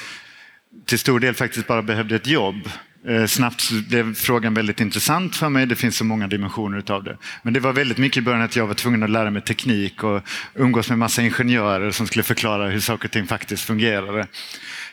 till 0.87 0.99
stor 0.99 1.21
del 1.21 1.35
faktiskt 1.35 1.67
bara 1.67 1.83
behövde 1.83 2.17
ett 2.17 2.27
jobb. 2.27 2.69
Eh, 3.08 3.26
snabbt 3.26 3.70
blev 3.88 4.14
frågan 4.14 4.54
väldigt 4.54 4.81
intressant 4.81 5.37
för 5.37 5.49
mig. 5.49 5.66
Det 5.66 5.76
finns 5.76 5.96
så 5.96 6.04
många 6.04 6.26
dimensioner 6.26 6.78
utav 6.78 7.04
det. 7.04 7.16
Men 7.43 7.52
det 7.52 7.60
var 7.60 7.72
väldigt 7.72 7.99
mycket 7.99 8.19
i 8.19 8.20
början 8.20 8.43
att 8.43 8.56
jag 8.56 8.66
var 8.66 8.75
tvungen 8.75 9.02
att 9.02 9.10
lära 9.10 9.31
mig 9.31 9.43
teknik 9.43 10.04
och 10.04 10.22
umgås 10.54 10.88
med 10.88 10.99
massa 10.99 11.22
ingenjörer 11.22 11.90
som 11.90 12.06
skulle 12.06 12.22
förklara 12.22 12.69
hur 12.69 12.81
saker 12.81 13.08
och 13.08 13.12
ting 13.12 13.26
faktiskt 13.26 13.64
fungerade 13.64 14.26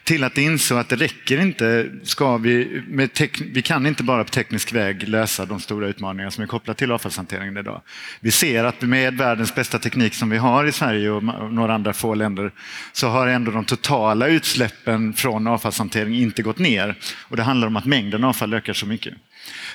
till 0.10 0.24
att 0.24 0.38
inse 0.38 0.80
att 0.80 0.90
det 0.90 0.96
räcker 0.96 1.42
inte. 1.42 1.90
Ska 2.04 2.38
vi, 2.38 2.82
med 2.88 3.10
vi 3.54 3.62
kan 3.62 3.86
inte 3.86 4.04
bara 4.04 4.24
på 4.24 4.30
teknisk 4.30 4.74
väg 4.74 5.08
lösa 5.08 5.46
de 5.46 5.60
stora 5.60 5.88
utmaningar 5.88 6.30
som 6.30 6.44
är 6.44 6.48
kopplade 6.48 6.78
till 6.78 6.92
avfallshanteringen 6.92 7.58
idag. 7.58 7.82
Vi 8.20 8.32
ser 8.32 8.64
att 8.64 8.82
med 8.82 9.18
världens 9.18 9.56
bästa 9.56 9.80
teknik 9.80 10.14
som 10.14 10.30
vi 10.30 10.38
har 10.38 10.66
i 10.66 10.72
Sverige 10.72 11.10
och 11.10 11.24
några 11.54 11.74
andra 11.74 11.94
få 11.94 12.14
länder 12.14 12.52
så 12.94 13.08
har 13.08 13.28
ändå 13.28 13.52
de 13.52 13.66
totala 13.66 14.28
utsläppen 14.28 15.14
från 15.14 15.48
avfallshantering 15.48 16.16
inte 16.16 16.42
gått 16.42 16.60
ner. 16.60 16.96
Och 17.28 17.38
det 17.38 17.44
handlar 17.44 17.68
om 17.68 17.76
att 17.76 17.86
mängden 17.86 18.24
avfall 18.24 18.54
ökar 18.54 18.74
så 18.74 18.86
mycket. 18.86 19.14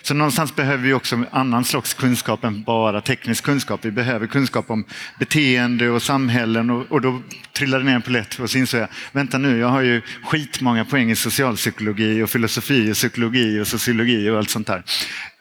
Så 0.02 0.14
någonstans 0.14 0.57
behöver 0.57 0.85
vi 0.85 0.93
också 0.93 1.25
annan 1.31 1.64
slags 1.64 1.95
kunskap 1.95 2.45
än 2.45 2.62
bara 2.62 3.00
teknisk 3.00 3.45
kunskap. 3.45 3.85
Vi 3.85 3.90
behöver 3.90 4.26
kunskap 4.26 4.71
om 4.71 4.85
beteende 5.19 5.90
och 5.90 6.02
samhällen 6.02 6.71
och, 6.71 6.93
och 6.93 7.00
då 7.00 7.23
trillade 7.52 7.85
ner 7.85 7.95
en 7.95 8.02
polett 8.02 8.38
och 8.38 8.50
så 8.50 8.59
insåg 8.59 8.81
jag, 8.81 8.88
vänta 9.12 9.38
nu, 9.38 9.59
jag 9.59 9.69
har 9.69 9.81
ju 9.81 10.02
skitmånga 10.25 10.85
poäng 10.85 11.11
i 11.11 11.16
socialpsykologi 11.16 12.23
och 12.23 12.31
filosofi 12.31 12.90
och 12.90 12.95
psykologi 12.95 13.61
och 13.61 13.66
sociologi 13.66 14.31
och 14.31 14.38
allt 14.38 14.50
sånt 14.50 14.66
där. 14.66 14.83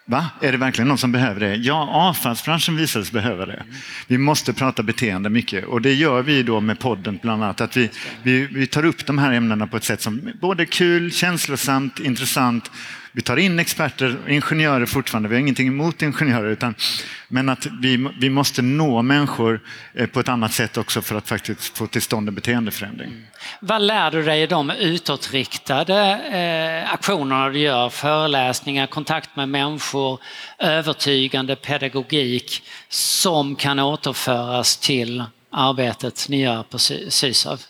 Va? 0.06 0.30
Är 0.42 0.52
det 0.52 0.58
verkligen 0.58 0.88
någon 0.88 0.98
som 0.98 1.12
behöver 1.12 1.40
det? 1.40 1.56
Ja, 1.56 1.90
avfallsbranschen 1.92 2.76
visade 2.76 3.06
sig 3.06 3.14
behöva 3.14 3.46
det. 3.46 3.64
Vi 4.08 4.18
måste 4.18 4.54
prata 4.54 4.84
beteende 4.84 5.30
mycket 5.30 5.66
och 5.66 5.82
det 5.82 5.94
gör 5.94 6.22
vi 6.22 6.44
då 6.44 6.60
med 6.60 6.80
podden 6.80 7.20
bland 7.22 7.44
annat. 7.44 7.62
Att 7.62 7.78
vi, 7.78 7.90
vi, 8.24 8.46
vi 8.46 8.68
tar 8.68 8.86
upp 8.86 9.06
de 9.06 9.18
här 9.18 9.32
ämnena 9.32 9.68
på 9.68 9.78
ett 9.78 9.84
sätt 9.84 10.02
som 10.02 10.32
både 10.42 10.64
är 10.64 10.66
kul, 10.66 11.12
känslosamt, 11.12 12.00
intressant 12.00 12.72
vi 13.16 13.22
tar 13.22 13.38
in 13.38 13.60
experter, 13.60 14.18
ingenjörer 14.28 14.86
fortfarande, 14.86 15.30
vi 15.30 15.36
har 15.36 15.40
ingenting 15.40 15.68
emot 15.68 16.02
ingenjörer, 16.02 16.50
utan, 16.50 16.76
men 17.28 17.50
att 17.50 17.66
vi, 17.82 18.10
vi 18.20 18.30
måste 18.30 18.62
nå 18.62 19.02
människor 19.02 19.62
eh, 19.94 20.08
på 20.08 20.20
ett 20.20 20.30
annat 20.30 20.54
sätt 20.54 20.78
också 20.78 21.02
för 21.02 21.16
att 21.16 21.28
faktiskt 21.28 21.78
få 21.78 21.88
till 21.88 22.02
stånd 22.02 22.28
en 22.28 22.36
beteendeförändring. 22.36 23.28
Vad 23.60 23.82
lär 23.82 24.12
du 24.12 24.24
dig 24.24 24.42
i 24.42 24.48
de 24.48 24.70
utåtriktade 24.70 26.00
eh, 26.84 26.94
aktionerna 26.94 27.50
du 27.50 27.60
gör? 27.60 27.90
Föreläsningar, 27.90 28.88
kontakt 28.88 29.36
med 29.36 29.50
människor, 29.50 30.20
övertygande 30.60 31.56
pedagogik 31.56 32.64
som 32.90 33.56
kan 33.56 33.80
återföras 33.80 34.78
till 34.78 35.24
arbetet 35.52 36.26
ni 36.30 36.42
gör 36.42 36.64
på 36.64 36.78
Sysav? 37.10 37.62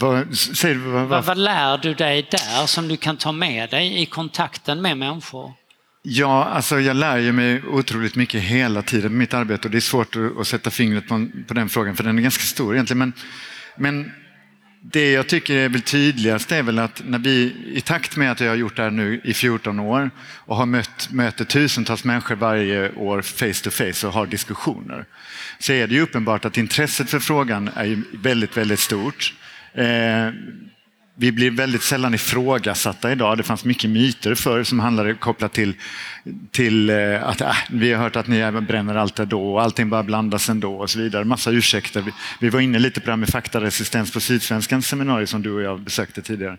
Vad, 0.00 0.36
säg, 0.36 0.74
vad, 0.74 1.08
vad, 1.08 1.24
vad 1.24 1.38
lär 1.38 1.78
du 1.78 1.94
dig 1.94 2.28
där 2.30 2.66
som 2.66 2.88
du 2.88 2.96
kan 2.96 3.16
ta 3.16 3.32
med 3.32 3.70
dig 3.70 4.02
i 4.02 4.06
kontakten 4.06 4.82
med 4.82 4.98
människor? 4.98 5.52
Ja, 6.02 6.44
alltså 6.44 6.80
jag 6.80 6.96
lär 6.96 7.18
ju 7.18 7.32
mig 7.32 7.62
otroligt 7.62 8.16
mycket 8.16 8.42
hela 8.42 8.82
tiden 8.82 9.12
med 9.12 9.18
mitt 9.18 9.34
arbete 9.34 9.68
och 9.68 9.72
det 9.72 9.78
är 9.78 9.80
svårt 9.80 10.16
att, 10.40 10.46
sätta 10.46 10.70
fingret 10.70 11.08
på, 11.08 11.26
på, 11.48 11.54
den 11.54 11.68
frågan 11.68 11.96
för 11.96 12.04
den 12.04 12.18
är 12.18 12.22
ganska 12.22 12.42
stor 12.42 12.74
egentligen. 12.74 12.98
Men, 12.98 13.12
men 13.76 14.12
det 14.82 15.12
jag 15.12 15.28
tycker 15.28 15.54
är 15.54 15.68
väl 15.68 15.82
tydligast 15.82 16.52
är 16.52 16.62
väl 16.62 16.78
att 16.78 17.02
när 17.06 17.18
vi, 17.18 17.54
i 17.74 17.80
takt 17.80 18.16
med 18.16 18.32
att 18.32 18.40
jag 18.40 18.48
har 18.48 18.56
gjort 18.56 18.76
det 18.76 18.82
här 18.82 18.90
nu 18.90 19.20
i 19.24 19.34
14 19.34 19.80
år 19.80 20.10
och 20.20 20.56
har 20.56 20.66
mött, 20.66 21.08
möter 21.10 21.44
tusentals 21.44 22.04
människor 22.04 22.34
varje 22.34 22.92
år 22.92 23.22
face 23.22 23.64
to 23.64 23.70
face 23.70 24.06
och 24.06 24.12
har 24.12 24.26
diskussioner, 24.26 25.04
så 25.58 25.72
är 25.72 25.86
det 25.86 25.94
ju 25.94 26.00
uppenbart 26.00 26.44
att 26.44 26.58
intresset 26.58 27.10
för 27.10 27.18
frågan 27.18 27.70
är 27.74 28.02
väldigt, 28.12 28.56
väldigt 28.56 28.80
stort. 28.80 29.34
And. 29.74 30.70
Vi 31.14 31.32
blir 31.32 31.50
väldigt 31.50 31.82
sällan 31.82 32.14
ifrågasatta 32.14 33.12
idag. 33.12 33.36
Det 33.36 33.42
fanns 33.42 33.64
mycket 33.64 33.90
myter 33.90 34.34
förr 34.34 34.64
som 34.64 34.78
handlade 34.78 35.14
kopplat 35.14 35.52
till, 35.52 35.74
till 36.50 36.90
eh, 36.90 37.28
att 37.28 37.40
äh, 37.40 37.56
vi 37.70 37.92
har 37.92 38.02
hört 38.02 38.16
att 38.16 38.26
ni 38.26 38.60
bränner 38.68 38.94
allt 38.94 39.18
ändå 39.18 39.36
då 39.36 39.52
och 39.54 39.62
allting 39.62 39.90
bara 39.90 40.02
blandas 40.02 40.48
ändå 40.48 40.74
och 40.74 40.90
så 40.90 40.98
vidare. 40.98 41.24
Massa 41.24 41.50
ursäkter. 41.50 42.00
Vi, 42.00 42.12
vi 42.40 42.48
var 42.48 42.60
inne 42.60 42.78
lite 42.78 43.00
på 43.00 43.06
det 43.06 43.12
här 43.12 43.16
med 43.16 43.28
faktaresistens 43.28 44.12
på 44.12 44.20
Sydsvenskans 44.20 44.86
seminarium 44.86 45.26
som 45.26 45.42
du 45.42 45.52
och 45.52 45.62
jag 45.62 45.80
besökte 45.80 46.22
tidigare. 46.22 46.56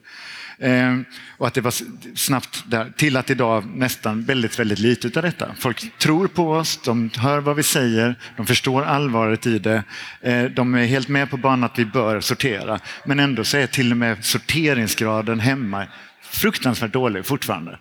Eh, 0.61 0.97
och 1.37 1.47
att 1.47 1.53
det 1.53 1.61
var 1.61 1.73
snabbt 2.15 2.63
där, 2.65 2.91
till 2.97 3.17
att 3.17 3.29
idag 3.29 3.65
nästan 3.75 4.23
väldigt, 4.23 4.59
väldigt 4.59 4.79
lite 4.79 5.19
av 5.19 5.23
detta. 5.23 5.51
Folk 5.59 5.97
tror 5.97 6.27
på 6.27 6.51
oss, 6.51 6.79
de 6.85 7.09
hör 7.17 7.39
vad 7.39 7.55
vi 7.55 7.63
säger, 7.63 8.15
de 8.37 8.45
förstår 8.45 8.83
allvaret 8.83 9.47
i 9.47 9.59
det. 9.59 9.83
Eh, 10.21 10.43
de 10.43 10.75
är 10.75 10.85
helt 10.85 11.07
med 11.07 11.29
på 11.29 11.37
banan 11.37 11.63
att 11.63 11.79
vi 11.79 11.85
bör 11.85 12.19
sortera. 12.19 12.79
Men 13.05 13.19
ändå 13.19 13.43
så 13.43 13.57
är 13.57 13.67
till 13.67 13.91
och 13.91 13.97
med 13.97 14.25
sorteringsgraden 14.41 15.39
hemma 15.39 15.87
fruktansvärt 16.21 16.93
dålig 16.93 17.25
fortfarande. 17.25 17.77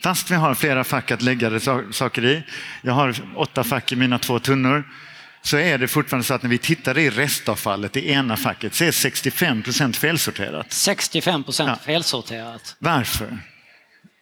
Fast 0.00 0.30
vi 0.30 0.34
har 0.34 0.54
flera 0.54 0.84
fack 0.84 1.10
att 1.10 1.22
lägga 1.22 1.60
saker 1.90 2.24
i. 2.24 2.42
Jag 2.82 2.92
har 2.92 3.14
åtta 3.36 3.64
fack 3.64 3.92
i 3.92 3.96
mina 3.96 4.18
två 4.18 4.38
tunnor 4.38 4.84
så 5.42 5.56
är 5.56 5.78
det 5.78 5.88
fortfarande 5.88 6.24
så 6.24 6.34
att 6.34 6.42
när 6.42 6.50
vi 6.50 6.58
tittar 6.58 6.98
i 6.98 7.10
restavfallet 7.10 7.96
i 7.96 8.10
ena 8.10 8.36
facket 8.36 8.74
så 8.74 8.84
är 8.84 8.92
65 8.92 9.62
procent 9.62 9.96
felsorterat. 9.96 10.72
65 10.72 11.44
procent 11.44 11.70
ja. 11.70 11.86
felsorterat. 11.86 12.76
Varför? 12.78 13.38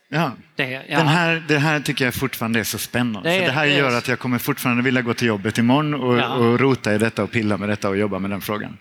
Ja. 0.09 0.33
Det, 0.57 0.71
ja. 0.89 0.99
Den 0.99 1.09
här, 1.09 1.45
det 1.49 1.59
här 1.59 1.81
tycker 1.81 2.05
jag 2.05 2.15
fortfarande 2.15 2.61
är 2.61 2.65
så 2.65 2.79
spännande. 2.79 3.31
Det, 3.31 3.47
det 3.47 3.53
här 3.53 3.67
det 3.67 3.75
gör 3.75 3.99
att 3.99 4.09
jag 4.09 4.19
kommer 4.19 4.39
fortfarande 4.39 4.83
vilja 4.83 5.03
gå 5.03 5.15
till 5.15 5.29
jobbet 5.29 5.59
imorgon 5.59 5.95
och, 5.95 6.19
ja. 6.19 6.29
och 6.29 6.61
rota 6.61 6.95
i 6.95 6.99
detta 6.99 7.23
och 7.23 7.31
pilla 7.31 7.57
med 7.57 7.69
detta 7.69 7.89
och 7.89 7.97
jobba 7.97 8.19
med 8.19 8.31
den 8.31 8.41
frågan. 8.41 8.79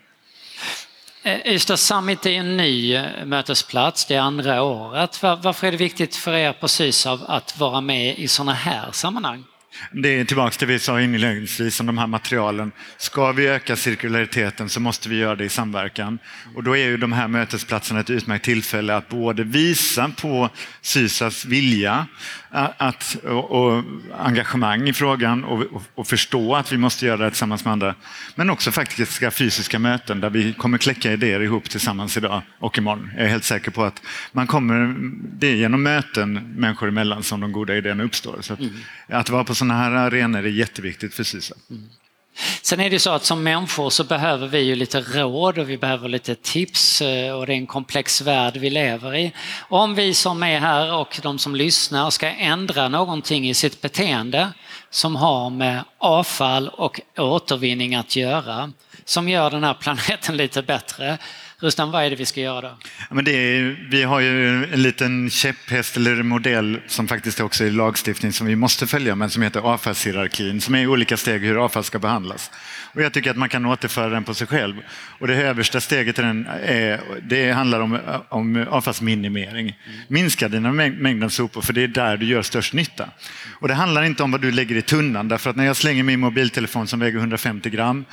Eh, 1.23 1.53
Ystad 1.53 1.77
Summit 1.77 2.25
är 2.25 2.29
en 2.29 2.57
ny 2.57 2.95
eh, 2.95 3.25
mötesplats, 3.25 4.05
det 4.05 4.15
är 4.15 4.19
andra 4.19 4.63
året. 4.63 5.23
Varför 5.23 5.67
är 5.67 5.71
det 5.71 5.77
viktigt 5.77 6.15
för 6.15 6.33
er 6.33 6.53
på 6.53 6.67
Sysav 6.67 7.25
att 7.27 7.59
vara 7.59 7.81
med 7.81 8.19
i 8.19 8.27
sådana 8.27 8.53
här 8.53 8.91
sammanhang? 8.91 9.43
Det 9.91 10.19
är 10.19 10.25
tillbaka 10.25 10.51
till 10.51 10.67
det 10.67 10.73
vi 10.73 10.79
sa 10.79 11.01
inledningsvis 11.01 11.79
om 11.79 11.85
de 11.85 11.97
här 11.97 12.07
materialen. 12.07 12.71
Ska 12.97 13.31
vi 13.31 13.47
öka 13.47 13.75
cirkulariteten 13.75 14.69
så 14.69 14.79
måste 14.79 15.09
vi 15.09 15.17
göra 15.17 15.35
det 15.35 15.45
i 15.45 15.49
samverkan. 15.49 16.19
Och 16.55 16.63
då 16.63 16.77
är 16.77 16.85
ju 16.85 16.97
de 16.97 17.11
här 17.11 17.27
mötesplatserna 17.27 17.99
ett 17.99 18.09
utmärkt 18.09 18.45
tillfälle 18.45 18.95
att 18.95 19.09
både 19.09 19.43
visa 19.43 20.11
på 20.21 20.49
Sysas 20.81 21.45
vilja 21.45 22.07
att, 22.77 23.17
och, 23.23 23.51
och 23.51 23.83
engagemang 24.19 24.89
i 24.89 24.93
frågan 24.93 25.43
och, 25.43 25.61
och, 25.61 25.83
och, 25.95 26.07
förstå 26.07 26.55
att 26.55 26.71
vi 26.71 26.77
måste 26.77 27.05
göra 27.05 27.17
det 27.17 27.29
tillsammans 27.29 27.65
med 27.65 27.71
andra. 27.71 27.95
Men 28.35 28.49
också 28.49 28.71
faktiska 28.71 29.31
fysiska 29.31 29.79
möten 29.79 30.19
där 30.19 30.29
vi 30.29 30.53
kommer 30.53 30.77
kläcka 30.77 31.11
idéer 31.11 31.39
ihop 31.39 31.69
tillsammans 31.69 32.17
idag 32.17 32.41
och 32.59 32.77
imorgon. 32.77 33.09
Jag 33.15 33.25
är 33.25 33.29
helt 33.29 33.43
säker 33.43 33.71
på 33.71 33.83
att 33.83 34.01
man 34.31 34.47
kommer, 34.47 34.95
det 35.39 35.47
är 35.47 35.55
genom 35.55 35.83
möten 35.83 36.33
människor 36.57 36.87
emellan 36.87 37.23
som 37.23 37.39
de 37.39 37.51
goda 37.51 37.75
idéerna 37.75 38.03
uppstår. 38.03 38.37
Så 38.41 38.53
att, 38.53 38.59
mm. 38.59 38.73
att 39.07 39.29
vara 39.29 39.43
på 39.43 39.55
sådana 39.61 39.73
här 39.73 39.91
arenor 39.91 40.45
är 40.45 40.49
jätteviktigt 40.49 41.13
för 41.13 41.23
SISA. 41.23 41.55
Mm. 41.69 41.89
Sen 42.61 42.79
är 42.79 42.89
det 42.89 42.99
så 42.99 43.11
att 43.11 43.25
som 43.25 43.43
människor 43.43 43.89
så 43.89 44.03
behöver 44.03 44.47
vi 44.47 44.59
ju 44.59 44.75
lite 44.75 45.01
råd 45.01 45.57
och 45.57 45.69
vi 45.69 45.77
behöver 45.77 46.09
lite 46.09 46.35
tips 46.35 47.01
eh, 47.01 47.35
och 47.35 47.45
det 47.47 47.53
är 47.53 47.57
en 47.57 47.67
komplex 47.67 48.21
värld 48.21 48.57
vi 48.57 48.69
lever 48.69 49.15
i. 49.15 49.31
Om 49.69 49.95
vi 49.95 50.13
som 50.13 50.43
är 50.43 50.59
här 50.59 50.93
och 50.93 51.19
de 51.23 51.39
som 51.39 51.55
lyssnar 51.55 52.09
ska 52.09 52.27
ändra 52.29 52.87
någonting 52.87 53.49
i 53.49 53.53
sitt 53.53 53.81
beteende 53.81 54.49
som 54.89 55.15
har 55.15 55.49
med 55.49 55.83
avfall 55.97 56.69
och 56.69 57.01
återvinning 57.17 57.95
att 57.95 58.15
göra, 58.15 58.71
som 59.05 59.29
gör 59.29 59.49
den 59.49 59.63
här 59.63 59.73
planeten 59.81 60.37
lite 60.37 60.61
bättre, 60.61 61.17
Rustam, 61.61 61.91
vad 61.91 62.03
är 62.03 62.09
det 62.09 62.15
vi 62.15 62.25
ska 62.25 62.41
göra 62.41 62.61
då? 62.61 62.77
Ja, 63.09 63.15
men 63.15 63.25
det 63.25 63.31
är, 63.31 63.87
vi 63.89 64.03
har 64.03 64.19
ju 64.19 64.63
en 64.63 64.81
liten 64.81 65.29
käpphäst 65.29 65.97
eller 65.97 66.23
modell 66.23 66.79
som 66.87 67.07
faktiskt 67.07 67.39
också 67.39 67.65
är 67.65 67.71
lagstiftning 67.71 68.33
som 68.33 68.47
vi 68.47 68.55
måste 68.55 68.87
följa 68.87 69.15
men 69.15 69.29
som 69.29 69.43
heter 69.43 69.59
avfallshierarkin 69.59 70.61
som 70.61 70.75
är 70.75 70.87
olika 70.87 71.17
steg 71.17 71.41
hur 71.41 71.63
avfall 71.63 71.83
ska 71.83 71.99
behandlas. 71.99 72.51
Och 72.93 73.01
jag 73.01 73.13
tycker 73.13 73.31
att 73.31 73.37
man 73.37 73.49
kan 73.49 73.65
återföra 73.65 74.09
den 74.09 74.23
på 74.23 74.33
sig 74.33 74.47
själv. 74.47 74.75
Och 75.19 75.27
det 75.27 75.35
översta 75.35 75.81
steget 75.81 76.19
i 76.19 76.21
den 76.21 76.47
är, 76.63 77.01
det 77.21 77.51
handlar 77.51 77.79
om, 77.79 77.99
om 78.29 78.65
avfallsminimering. 78.69 79.77
Minska 80.07 80.47
dina 80.47 80.71
mängden 80.71 81.29
sopor 81.29 81.61
för 81.61 81.73
det 81.73 81.83
är 81.83 81.87
där 81.87 82.17
du 82.17 82.25
gör 82.25 82.41
störst 82.41 82.73
nytta. 82.73 83.09
Och 83.59 83.67
det 83.67 83.73
handlar 83.73 84.03
inte 84.03 84.23
om 84.23 84.31
vad 84.31 84.41
du 84.41 84.51
lägger 84.51 84.75
i 84.75 84.81
tunnan 84.81 85.27
därför 85.27 85.49
att 85.49 85.55
när 85.55 85.65
jag 85.65 85.75
slänger 85.75 86.03
min 86.03 86.19
mobiltelefon 86.19 86.87
som 86.87 86.99
väger 86.99 87.17
150 87.17 87.69
gram 87.69 88.05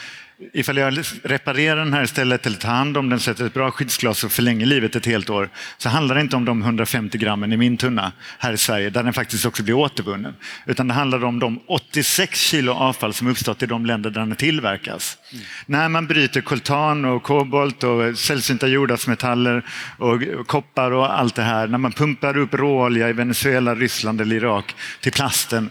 ifall 0.52 0.76
jag 0.76 0.98
reparerar 1.22 1.76
den 1.76 1.92
här 1.92 2.02
istället 2.02 2.46
eller 2.46 2.56
tar 2.56 2.68
hand 2.68 2.96
om 2.96 3.08
den, 3.08 3.20
sätter 3.20 3.46
ett 3.46 3.54
bra 3.54 3.70
skyddsglas 3.70 4.24
och 4.24 4.32
förlänger 4.32 4.66
livet 4.66 4.96
ett 4.96 5.06
helt 5.06 5.30
år, 5.30 5.48
så 5.78 5.88
handlar 5.88 6.14
det 6.14 6.20
inte 6.20 6.36
om 6.36 6.44
de 6.44 6.62
150 6.62 7.18
grammen 7.18 7.52
i 7.52 7.56
min 7.56 7.76
tunna 7.76 8.12
här 8.38 8.52
i 8.52 8.56
Sverige, 8.56 8.90
där 8.90 9.02
den 9.02 9.12
faktiskt 9.12 9.46
också 9.46 9.62
blir 9.62 9.74
återvunnen. 9.74 10.34
Utan 10.66 10.88
det 10.88 10.94
handlar 10.94 11.24
om 11.24 11.38
de 11.38 11.60
86 11.66 12.40
kilo 12.40 12.72
avfall 12.72 13.14
som 13.14 13.26
uppstått 13.26 13.62
i 13.62 13.66
de 13.66 13.86
länder 13.86 14.10
där 14.10 14.20
den 14.20 14.36
tillverkas. 14.36 15.18
Mm. 15.32 15.44
När 15.66 15.88
man 15.88 16.06
bryter 16.06 16.40
koltan 16.40 17.04
och 17.04 17.22
kobolt 17.22 17.84
och 17.84 18.18
sällsynta 18.18 18.66
jordartsmetaller 18.66 19.62
och 19.98 20.46
koppar 20.46 20.90
och 20.90 21.18
allt 21.18 21.34
det 21.34 21.42
här, 21.42 21.66
när 21.66 21.78
man 21.78 21.92
pumpar 21.92 22.36
upp 22.36 22.54
råolja 22.54 23.08
i 23.08 23.12
Venezuela, 23.12 23.74
Ryssland 23.74 24.20
eller 24.20 24.36
Irak 24.36 24.74
till 25.00 25.12
plasten, 25.12 25.70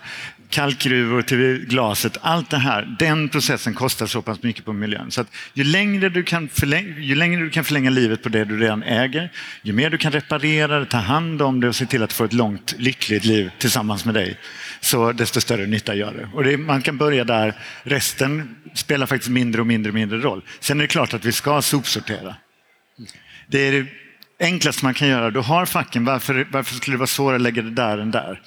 kalkgruvor 0.50 1.22
till 1.22 1.66
glaset. 1.66 2.18
Allt 2.22 2.50
det 2.50 2.58
här, 2.58 2.96
den 3.00 3.30
processen 3.30 3.74
kostar 3.74 4.06
så 4.06 4.22
pass 4.22 4.44
mycket 4.44 4.66
på 4.66 4.74
miljön. 4.74 5.12
Så 5.12 5.22
att 5.22 5.28
ju, 5.54 5.64
längre 5.64 6.10
du 6.10 6.24
kan 6.24 6.50
förlänga, 6.50 7.00
ju 7.00 7.16
längre 7.16 7.42
du 7.42 7.50
kan 7.50 7.64
förlänga 7.64 7.90
livet 7.90 8.24
på 8.24 8.30
det 8.30 8.46
du 8.46 8.60
redan 8.60 8.84
äger, 8.84 9.32
ju 9.62 9.74
mer 9.74 9.90
du 9.90 9.98
kan 9.98 10.12
reparera 10.12 10.80
det, 10.80 10.86
ta 10.86 10.98
hand 10.98 11.42
om 11.42 11.60
det 11.60 11.68
och 11.68 11.76
se 11.76 11.86
till 11.86 12.04
att 12.04 12.14
få 12.14 12.24
ett 12.24 12.34
långt 12.34 12.76
lyckligt 12.78 13.26
liv 13.26 13.52
tillsammans 13.58 14.06
med 14.06 14.14
dig, 14.14 14.38
så 14.80 15.12
desto 15.12 15.42
större 15.42 15.66
nytta 15.66 15.96
gör 15.96 16.14
det. 16.14 16.30
Och 16.34 16.44
det, 16.44 16.58
man 16.58 16.82
kan 16.82 16.98
börja 16.98 17.24
där. 17.24 17.54
Resten 17.84 18.56
spelar 18.74 19.06
faktiskt 19.06 19.32
mindre 19.32 19.62
och 19.62 19.68
mindre 19.68 19.90
och 19.90 19.96
mindre 19.96 20.20
roll. 20.20 20.42
Sen 20.60 20.78
är 20.78 20.82
det 20.82 20.88
klart 20.88 21.14
att 21.14 21.26
vi 21.26 21.32
ska 21.32 21.62
sopsortera. 21.62 22.36
Det 23.48 23.68
är 23.68 23.88
enklaste 24.40 24.86
man 24.86 24.94
kan 24.94 25.08
göra. 25.08 25.32
Du 25.32 25.40
har 25.40 25.66
facken, 25.66 26.06
varför, 26.06 26.48
varför 26.52 26.76
skulle 26.76 26.94
det 26.94 27.00
vara 27.00 27.08
svårare 27.08 27.36
att 27.36 27.42
lägga 27.42 27.62
det 27.62 27.72
där 27.72 27.98
än 27.98 28.12
där? 28.12 28.42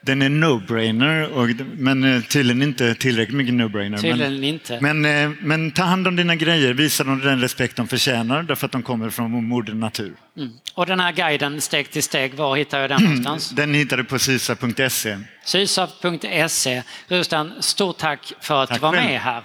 Den 0.00 0.22
är 0.22 0.28
no-brainer, 0.28 1.64
men 1.76 2.04
eh, 2.04 2.22
tydligen 2.22 2.62
inte 2.62 2.94
tillräckligt 2.94 3.36
mycket 3.36 3.54
no-brainer. 3.54 3.98
Tydligen 3.98 4.34
men, 4.34 4.44
inte. 4.44 4.78
Men, 4.80 5.04
eh, 5.04 5.30
men, 5.40 5.70
ta 5.70 5.82
hand 5.82 6.08
om 6.08 6.16
dina 6.16 6.36
grejer, 6.36 6.74
visa 6.74 7.04
dem 7.04 7.20
den 7.20 7.40
respekt 7.40 7.76
de 7.76 7.88
förtjänar 7.88 8.42
därför 8.42 8.66
att 8.66 8.72
de 8.72 8.82
kommer 8.82 9.10
från 9.10 9.44
moder 9.44 9.74
natur. 9.74 10.14
Mm. 10.36 10.52
Och 10.74 10.86
den 10.86 11.00
här 11.00 11.12
guiden 11.12 11.60
steg 11.60 11.90
till 11.90 12.02
steg, 12.02 12.34
var 12.34 12.56
hittar 12.56 12.80
jag 12.80 12.90
den 12.90 13.02
någonstans? 13.02 13.50
Den 13.50 13.74
hittar 13.74 13.96
du 13.96 14.04
på 14.04 14.18
sysa.se. 14.18 15.18
Sysa.se. 15.44 16.82
Rustan, 17.08 17.52
stort 17.60 17.98
tack 17.98 18.32
för 18.40 18.62
att 18.62 18.68
tack 18.68 18.78
du 18.78 18.82
var 18.82 18.92
med 18.92 19.20
här. 19.20 19.42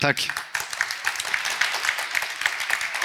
Tack. 0.00 0.28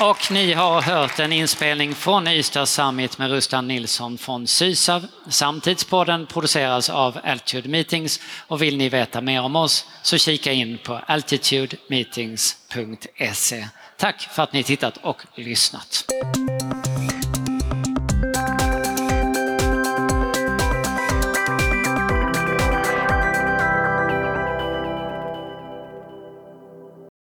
Och 0.09 0.31
ni 0.31 0.53
har 0.53 0.81
hört 0.81 1.19
en 1.19 1.33
inspelning 1.33 1.95
från 1.95 2.27
Ystad 2.27 2.65
Summit 2.65 3.17
med 3.17 3.31
Rustan 3.31 3.67
Nilsson 3.67 4.17
från 4.17 4.47
Sysav. 4.47 5.07
Samtidspodden 5.29 6.27
produceras 6.27 6.89
av 6.89 7.19
Altitude 7.23 7.69
Meetings 7.69 8.19
och 8.47 8.61
vill 8.61 8.77
ni 8.77 8.89
veta 8.89 9.21
mer 9.21 9.41
om 9.41 9.55
oss 9.55 9.85
så 10.01 10.17
kika 10.17 10.51
in 10.51 10.77
på 10.77 10.99
altitudemeetings.se. 11.07 13.67
Tack 13.97 14.21
för 14.21 14.43
att 14.43 14.53
ni 14.53 14.63
tittat 14.63 14.97
och 15.01 15.21
lyssnat. 15.35 16.05